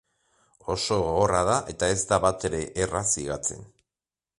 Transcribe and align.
Oso 0.75 0.97
gogorra 1.03 1.43
da 1.49 1.59
eta 1.75 1.93
ez 1.97 2.01
da 2.13 2.21
batere 2.27 2.67
erraz 2.87 3.09
higatzen. 3.23 3.67